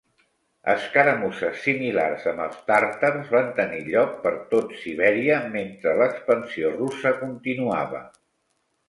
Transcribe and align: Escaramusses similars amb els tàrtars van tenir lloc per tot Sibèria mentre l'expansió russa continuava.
Escaramusses 0.71 1.57
similars 1.65 2.23
amb 2.31 2.41
els 2.45 2.63
tàrtars 2.71 3.29
van 3.35 3.51
tenir 3.59 3.81
lloc 3.89 4.15
per 4.23 4.31
tot 4.55 4.73
Sibèria 4.85 5.37
mentre 5.57 5.95
l'expansió 6.01 6.73
russa 6.79 7.13
continuava. 7.21 8.01